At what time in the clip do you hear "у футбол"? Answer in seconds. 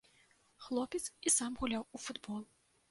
1.95-2.41